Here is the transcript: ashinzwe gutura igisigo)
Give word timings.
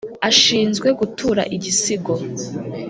ashinzwe 0.29 0.87
gutura 0.99 1.43
igisigo) 1.55 2.13